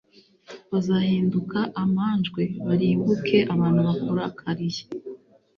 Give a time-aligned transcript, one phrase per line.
[0.71, 4.81] bazahinduka amanjwe, barimbuke, abantu bakurakariye.